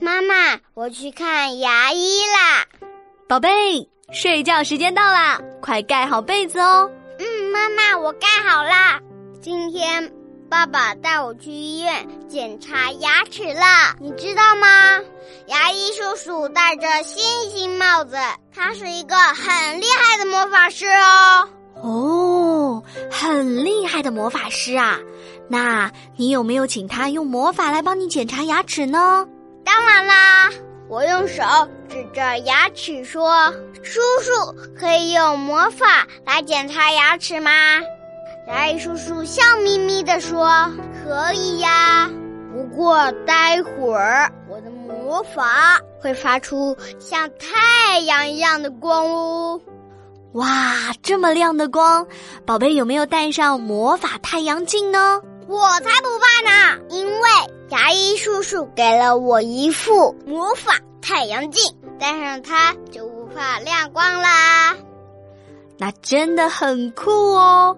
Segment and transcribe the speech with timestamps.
[0.00, 2.64] 妈妈，我去看牙医啦。
[3.28, 6.90] 宝贝，睡觉时间到啦，快盖好被子哦。
[7.18, 8.98] 嗯，妈妈，我盖好啦。
[9.42, 10.10] 今天
[10.48, 14.98] 爸爸带我去医院检查牙齿了，你知道吗？
[15.48, 18.16] 牙医叔叔戴着星星帽子，
[18.54, 21.48] 他是一个很厉害的魔法师哦。
[21.82, 24.98] 哦，很厉害的魔法师啊！
[25.48, 29.26] 那你有没有请他用魔法来帮你检查牙齿呢？
[29.80, 30.50] 当然啦，
[30.88, 31.42] 我用手
[31.88, 33.50] 指着牙齿说
[33.82, 37.50] ：“叔叔，可以用魔法来检查牙齿吗？”
[38.46, 40.70] 牙医叔叔笑眯眯地说
[41.02, 42.10] ：“可以呀，
[42.52, 49.58] 不过待会儿我的魔法会发出像太阳一样的光哦。”
[50.34, 52.06] 哇，这么亮的光，
[52.44, 55.22] 宝贝有没有戴上魔法太阳镜呢？
[55.48, 57.28] 我才不怕呢，因为
[57.70, 61.62] 牙医叔叔给了我一副魔法太阳镜，
[62.00, 64.74] 戴上它就不怕亮光啦。
[65.78, 67.76] 那真的很酷哦，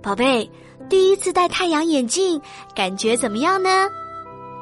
[0.00, 0.48] 宝贝，
[0.88, 2.40] 第一次戴太阳眼镜，
[2.76, 3.88] 感觉怎么样呢？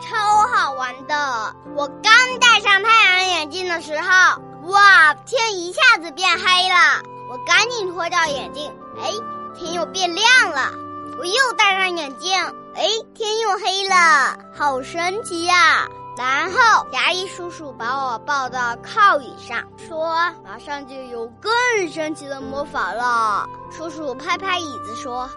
[0.01, 1.55] 超好玩的！
[1.77, 9.13] 我刚戴上太阳眼镜的时候，哇，天一下子变黑了，我赶紧脱掉眼镜，哎，
[9.55, 10.73] 天又变亮了。
[11.19, 12.33] 我又戴上眼镜，
[12.75, 12.85] 哎，
[13.15, 15.87] 天又黑了，好神奇呀！
[16.17, 21.53] 然后牙医叔叔把我抱到靠椅上，说：“马上就有更
[21.91, 25.29] 神奇的魔法了。”叔叔拍拍椅子说：“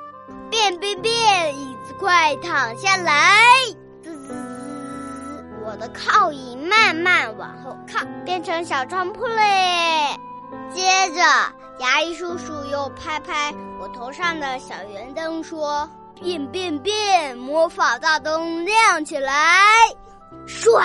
[0.52, 3.41] 变变变，椅子快躺下来！”
[4.03, 4.33] 滋滋，
[5.66, 10.17] 我的靠椅慢慢往后靠，变成小床铺嘞。
[10.73, 11.22] 接着。
[11.80, 19.61] 牙医叔叔又拍拍我头上的小圆灯，说：“变变变，魔法大灯亮起来！”
[20.47, 20.83] 唰，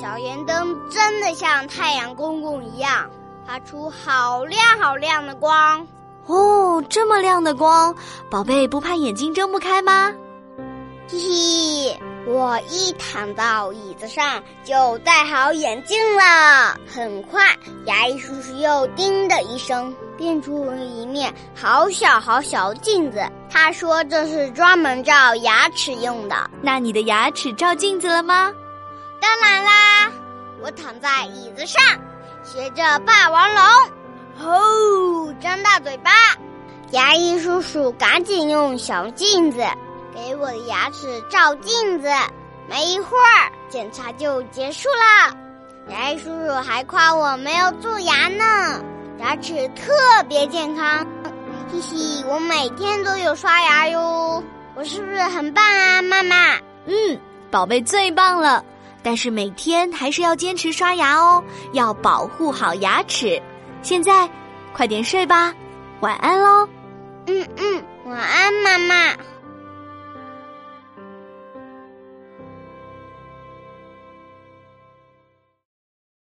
[0.00, 3.10] 小圆灯真的像太阳公公一样，
[3.46, 5.86] 发出好亮好亮的光。
[6.26, 7.94] 哦，这么亮的光，
[8.30, 10.12] 宝贝不怕眼睛睁不开吗？
[11.08, 16.76] 嘿嘿，我一躺到椅子上就戴好眼镜了。
[16.92, 23.24] 很快，牙医叔叔又叮的一声变出了一面好小好小的镜子。
[23.48, 26.34] 他说这是专门照牙齿用的。
[26.60, 28.52] 那你的牙齿照镜子了吗？
[29.20, 30.10] 当然啦，
[30.60, 31.80] 我躺在椅子上，
[32.42, 33.64] 学着霸王龙，
[34.40, 36.10] 吼，张大嘴巴。
[36.90, 39.64] 牙医叔叔赶紧用小镜子。
[40.16, 42.08] 给我的牙齿照镜子，
[42.66, 45.36] 没一会儿检查就结束了。
[45.90, 48.82] 牙医叔叔还夸我没有蛀牙呢，
[49.18, 49.92] 牙齿特
[50.26, 51.06] 别健康。
[51.70, 54.42] 嘻嘻，我每天都有刷牙哟，
[54.74, 56.54] 我是不是很棒啊，妈妈？
[56.86, 58.64] 嗯，宝贝最棒了。
[59.02, 63.40] 但是每天还是要坚持刷牙哦，要保护好牙齿。
[63.82, 64.28] 现在，
[64.72, 65.52] 快点睡吧，
[66.00, 66.66] 晚安喽。